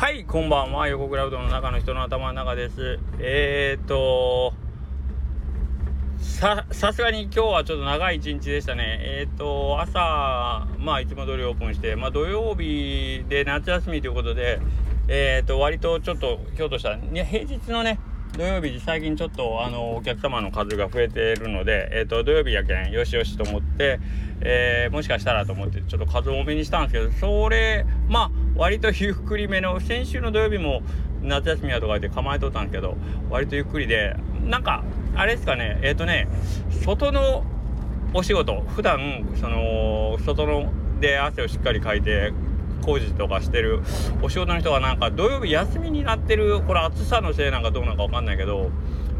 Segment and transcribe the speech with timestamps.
[0.00, 0.88] はい、こんばんは。
[0.88, 2.98] 横クラウドの中の人の頭の中です。
[3.18, 4.54] えーと、
[6.16, 8.98] さ、さすがに今日はちょっと長い一日でしたね。
[9.02, 14.58] えーと、朝、まあ、いつも通りオープンして、まあ、土曜日で夏休みということで、
[15.08, 18.00] えーと、割とちょっと、今日としたら、ね、平日のね、
[18.36, 24.00] 土曜日最近ちょっとあのお客様の数が増えているので、えーと、土曜日やけんよしよしと思って、
[24.40, 30.82] えー、もしかしたらと思ってちょっと数多めにしたんですけどそれまあ割とゆっくりめの先週の土曜日も
[31.22, 32.96] 夏休みやとか言って構えとったんですけど
[33.28, 34.84] 割とゆっくりでなんか
[35.16, 36.28] あれですかねえっ、ー、とね
[36.84, 37.44] 外の
[38.14, 42.32] お仕事普段その外ので汗をしっかりかいて
[42.80, 43.80] 工事とかしてる
[44.22, 48.70] お仕事の人がなんか土曜日休みになってるこれ暑さのせいなんかどうなんか分かんないけど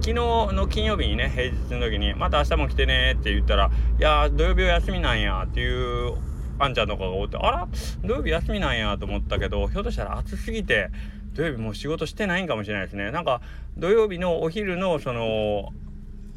[0.00, 6.14] 昨日の金曜日にね平日の時に「また明日も来てね」って言ったら「いや土曜日は休みなんや」っていう
[6.58, 7.68] あんちゃんとかがおって「あら
[8.04, 10.90] 土曜日休みなんや」と思ったけどひょっとしたら暑すぎて
[11.34, 13.10] 土曜日もう仕事してないんかもしれないですね。
[13.10, 13.40] なんか
[13.76, 15.72] 土曜日のお昼のその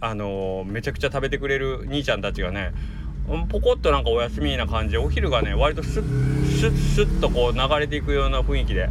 [0.01, 2.71] あのめちゃくちゃ食べてくれる兄ちゃんたちがね
[3.47, 6.03] ポコッとなんかお休みな感じでお昼がね割とスッ
[6.59, 8.89] スッスッとこう流れていくような雰囲気で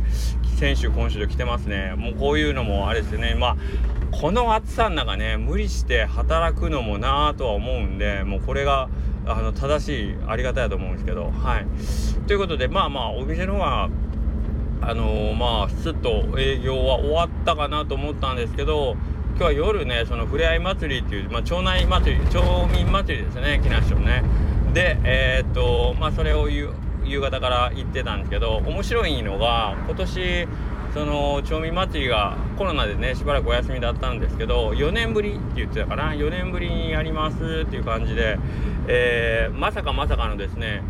[0.56, 1.94] 先週今週と来てますね。
[1.96, 3.34] もうこういうのもあれですよね。
[3.34, 3.56] まあ
[4.10, 8.88] この暑さの中ね無理して働くのもなぁとは思うんでもうこれが
[9.26, 11.30] あの正しいありがたいと思うんですけど。
[11.30, 11.66] はい。
[12.26, 13.90] ということでまあまあお店の方は
[14.80, 18.96] あのー、まあすっと営業は終わったかなと思ったんですけど
[19.38, 24.24] 今日は夜ねそのふれあい祭りっていう、まあ、町内祭り町民祭りですね木梨町ね。
[24.74, 26.72] でえー、っとまあそれを夕
[27.20, 30.48] 方から行ってたんですけど面白いのが今年
[30.92, 38.40] その町民祭りがコロナでねしばらくお休みだったんですけど4年ぶりって言ってたかな？4年ぶりにやりますっていう感じで、
[38.88, 40.82] えー、まさかまさかのですね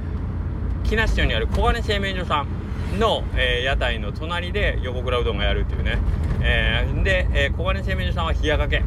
[0.85, 2.68] 木梨町にある小金製麺所さん。
[2.97, 5.99] の、えー、屋台の隣で横倉うどんがやるっていうね。
[6.41, 8.83] えー、で、えー、小金製麺所さんは冷やかけ。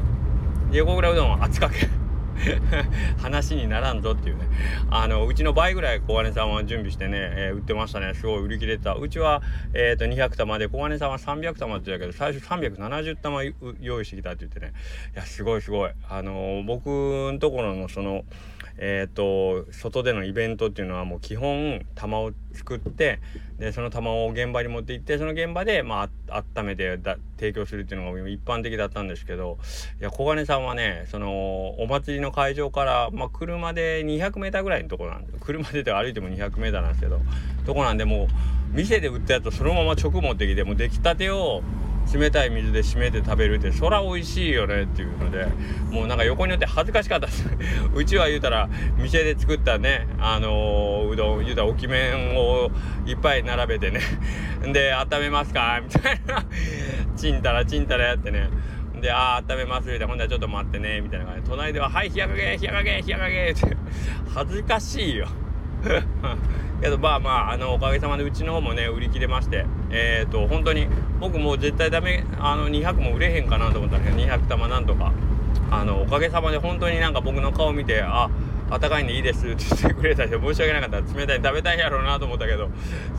[0.71, 1.87] 横倉うどんは熱かけ。
[3.21, 4.47] 話にならんぞっていうね。
[4.89, 8.13] あのうちの倍ぐらい小金さんは準備してね、えー、売ってましたね。
[8.13, 8.93] すごい売り切れた。
[8.93, 9.41] うちは、
[9.73, 13.43] えーと、200玉で小金さんは300玉って言ったけど最初370玉
[13.79, 14.73] 用意してきたって言ってね。
[15.13, 15.91] いやすごいすごい。
[16.09, 18.23] あの僕のところのその
[18.77, 19.15] えっ、ー、
[19.65, 23.19] と外でのイベントっていうのはもう基本玉を作って
[23.59, 29.57] でその玉を現場に持って行ってその現場でまあ温めてだ提供するっていうのが一般的だったんですけど
[29.99, 37.21] いや小金さんはねそのお祭りの会場から、まあ、車で 200m ぐらいのとこなんで車で歩いても 200m なんですけど
[37.65, 38.27] とこなんでもう
[38.71, 41.61] 店で売ったやつをそのまま直持ってきてもう出来たてを
[42.13, 45.47] 冷たい水で締めて食べるってそら美味しいよねっていうので
[45.89, 47.45] もうなんか横によって恥ずかしかったです
[47.93, 52.71] うちは言うたら店で作ったねあのー、うどん言うたら置き麺を
[53.05, 54.01] いっぱい並べてね
[54.73, 55.81] で温めますか？
[55.83, 56.45] みたいな
[57.15, 58.49] ちんたらちんたらやってね
[59.01, 60.07] で、ああ、温めますみたいな。
[60.09, 61.49] ほんで、ちょっと待ってね、みたいな感じで。
[61.49, 63.77] 隣では、はい、冷やかけ、冷やかけ、冷やかけって。
[64.31, 65.27] 恥ずかしいよ。
[66.81, 70.87] けどまあまああのおかげさまでうちの方もね売り切れましてえっ、ー、と本当に
[71.19, 75.11] 僕もう絶対ダメあの200も売れへんかなと思ったんだけど200玉なんとか
[75.69, 78.29] あのおかげさまで本当になんか僕の顔見てあ
[78.69, 81.17] あったかいんでいいですって言ってくれた人申し訳なかった。
[81.17, 82.69] 冷たい食べたいやろうなと思ったけど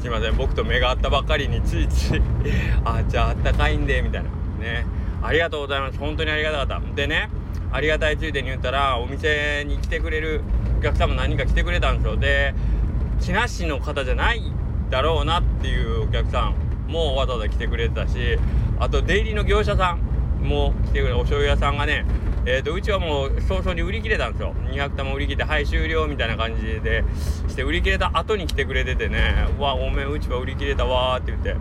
[0.00, 2.22] すいません僕と目が合ったばっかりについつい
[2.84, 4.30] あじゃああったかいんでみたいな。
[4.64, 4.86] ね。
[5.22, 5.98] ありがとうございます。
[5.98, 6.94] 本当にありがたかった。
[6.94, 7.28] でね
[7.70, 10.40] ありがたいついでに言ったらお店に来てくれる
[10.78, 12.16] お客様何人か来てくれたんですよ。
[12.16, 12.54] で
[13.20, 14.42] 木梨の方じゃない
[14.90, 16.54] だろうなっていうお客さん。
[16.88, 18.38] もうわざわざ来てくれてたし
[18.78, 22.04] あと出入りの業者さんも来てくれお醤油屋さんがね
[22.44, 24.52] えーと、うちはもう早々に売り切れたんですよ。
[24.64, 27.04] 200玉売り切ってはい終了みたいな感じで
[27.46, 31.54] して売り切れた後に来てくれててね「うわごめんうちは売り切れたわ」って言って。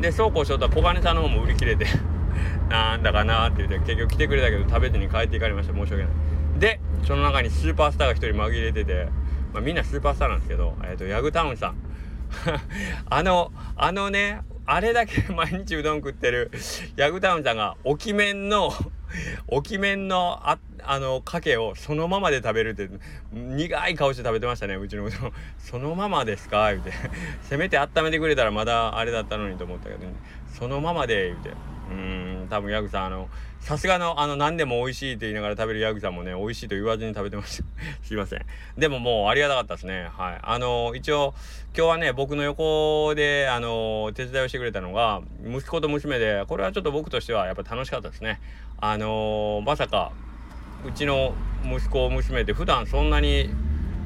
[0.00, 1.86] でそうこうしよったら小金さんの方も売り切れて
[2.68, 6.12] なんだかなって言って結局来てくれたけど食べずに帰っていかれました申し訳ない。
[6.58, 9.06] でその中にスーパースターが1人紛れてて
[9.52, 11.74] まあ、みんなスーパースターなんですけど、えっ、ー、と、ヤグタウンさん。
[13.08, 16.50] あの、あのね、あれだけ毎日うどん食ってる
[16.96, 18.72] ヤグタウンさんが、おきめんの
[19.46, 22.88] おきめんのあっ、あの、かけをそのままで食べるって、
[23.32, 25.32] 苦い顔して食べてましたね、うちのうどん。
[25.58, 26.70] そのままですか？
[26.70, 26.92] 言うて。
[27.42, 30.12] せめて温めてくれたらまだあれだったのにと思ったけどね。
[30.58, 31.50] そのままで、言うて。
[31.90, 33.28] うん、多分ヤグさん、あの、
[33.60, 37.64] さすがのあの何でも美味しいって言いながら食べるヤグさんもね美味しいと言わずに食べてました
[38.02, 38.46] すいません
[38.78, 41.34] でももうありがたかったですねはいあの一応
[41.76, 48.40] 今日はね僕の横であの手伝いをしてくれたのが息子と娘でこれはちょっと僕としてはやっぱ楽しかったですね
[48.80, 50.12] あのまさか
[50.86, 51.34] うちの
[51.64, 53.50] 息子娘って普段そんなに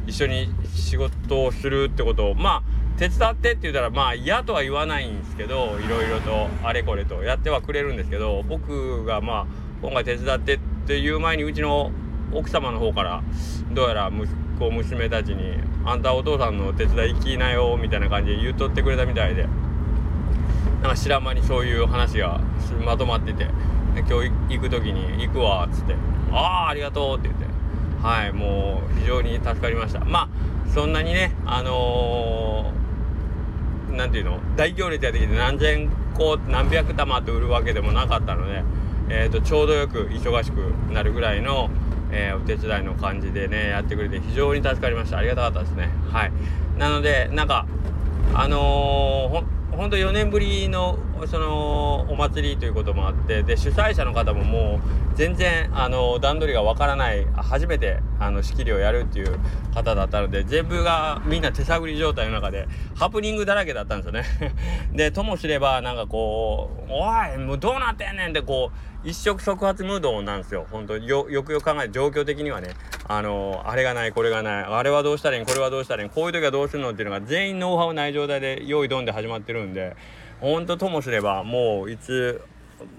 [0.07, 9.47] 一緒に仕事をするってことをまあ手伝ってって言ったらまあ嫌とは言わないんですけどいろいろとあれこれとやってはくれるんですけど僕がまあ
[9.83, 11.91] 今回手伝ってっていう前にうちの
[12.33, 13.23] 奥様の方から
[13.73, 14.27] どうやら息
[14.59, 19.47] 子娘たちに「あんたお父さんの手伝い行きなよ」みたいな感じで言うとってくれたみたいで
[20.83, 22.41] なんか知らん間にそういう話が
[22.85, 23.47] まとまってて
[23.95, 25.95] 今日行く時に「行くわ」っつって
[26.33, 27.53] 「ああありがとう」って言って。
[28.03, 30.05] はいもう非常に助かりました。
[30.05, 30.29] まあ
[30.75, 34.41] そんなにねあのー、なんていうの？
[34.57, 38.65] 大行列やってきて何千個何百玉と売るわけでもなかったので、
[39.09, 40.57] えーと、ちょうどよく忙しく
[40.93, 41.71] なるぐらいの、
[42.11, 45.19] えー、お手伝いの感じでねやってくれて非常に助かりました。
[45.19, 45.91] ありがたかったですね。
[46.11, 46.33] はい。
[46.77, 47.67] なのでなんか
[48.35, 54.81] あのー本当4年ぶりのそのお祭りということもあってで主催者の方もも
[55.13, 59.39] う全然あの段取りがわからない初めてあの仕切りをやるっていう
[59.75, 64.25] 方だったので全部がみんな手探り状態の中でハプニングだらけだったんですよね。
[64.93, 68.71] でともすればなんかこう「おいもうどうなってんねん」ってこ
[69.05, 70.67] う一触即発ムードなんですよ。
[70.71, 72.75] 本当よよくよく考えて状況的にはね。
[73.09, 79.97] あのあれがないこれがないあれはどうしたらいいこれはどうしたらいいこういう時はどうするのっていうのが全員ノウハウない状態で用意どんで始まってるんで
[80.41, 82.43] ほんとともすればもういつ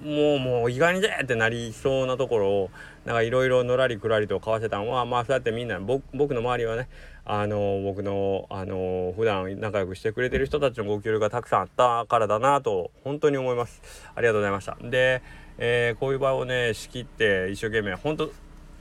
[0.03, 2.71] もうもう意外にぜってなりそうなところを
[3.05, 6.87] なんかいろいろのらりくらりと交わせたのはまあそうやってみんな僕の周りはね
[7.25, 13.81] あの僕のあの普段仲良くしてくれてる人たちのご協力がたくさんあったからだなと本当に思います。
[14.15, 14.77] ありがとうございました。
[14.81, 15.21] で、
[15.57, 18.31] えー、こういう場をね仕切って一生懸命本当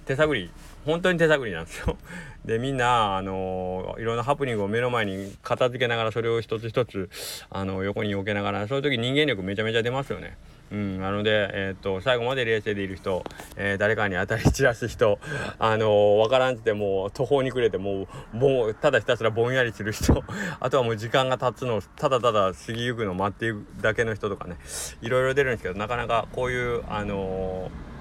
[0.05, 0.51] 手探り
[0.85, 1.97] 本当に手探りなんですよ。
[2.45, 7.09] でみんなあのいろんなハプニングを目の前に片付けながらそれを一つ一つ
[7.51, 10.37] あの横に避けながらそういう時人間力めちゃめちゃ出ますよね。
[10.73, 13.23] うん、なので、えー、っと最後まで冷静でいる人、
[13.57, 15.19] えー、誰かに当たり散らす人、
[15.59, 20.25] あのー、分からんってもう途方に暮れてもうもうただひたすらぼんやりする人
[20.61, 24.57] あとはもう時間が経つのをただただ過ぎゆくのを待っているだけの人とかね
[25.03, 27.92] いろいろ出るんですけどなかなかこういうあのー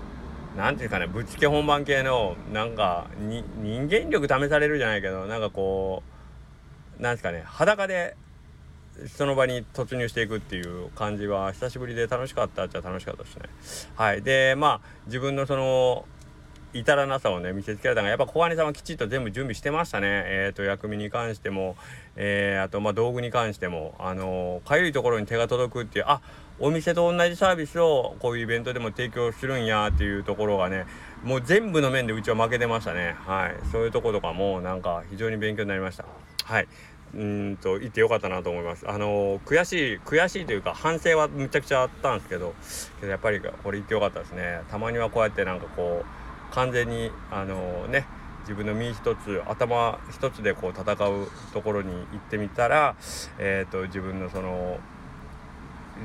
[0.56, 3.44] 何ていうかねぶっつけ本番系のなんか人
[3.90, 6.04] 間力試されるじゃないけどなんかこ
[7.00, 8.16] うなんですかね裸で
[9.08, 13.44] その場に突入していくっていう感じは久しぶりで楽しかったっちゃ楽しかったですね。
[13.96, 16.06] はいでまあ自分のその
[16.74, 20.08] 至らなさをね見せつけられたのがやっぱ小金さんはきちっと全部準備してましたね。
[20.08, 21.76] えーと、薬味に関しても、
[22.16, 26.22] えー、あとまあ道具に関してもあのかゆいところに手が届くっていうあ
[26.62, 30.86] お店と同じサービスをこういうイベントでも提供するんやっていうところがね
[31.24, 33.16] もう全部の面でうちは負けてましたね。
[33.26, 36.06] はいそういうとことかもなんか非常に勉強になりました。
[36.46, 36.68] はい
[37.16, 38.88] うんと言ってよかったなと思います。
[38.88, 42.54] あの悔しい悔しいというか反省はむちゃくちゃあったんですけど
[43.00, 44.62] けどやっぱりこれ言ってよかったですね。
[44.70, 48.06] たまにはこうやってなんかこう完全にあのね
[48.42, 52.96] 自分の身一つ頭一つでこう戦うところに行ってみたら、
[53.40, 54.80] えーと、自分のその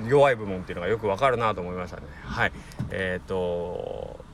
[0.08, 2.02] 弱い部門っていうのがよくわかるなと思いましたね。
[2.24, 2.52] はい。
[2.90, 4.24] えーと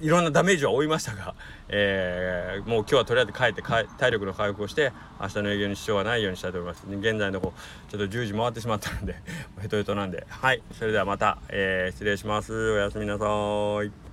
[0.00, 1.34] いろんなダメージは負いましたが、
[1.68, 6.86] えー、もう今日はとりあえず帰って体力の回復をして明日の営業に支障がないようにしたいと思います。
[6.86, 9.16] 現在のこうちょっと10時回ってしまったので
[9.60, 10.26] ヘトヘトなんで。
[10.28, 10.62] はい。
[10.72, 12.72] それではまた、えー、失礼します。
[12.72, 13.24] おやすみなさ
[13.84, 14.05] い。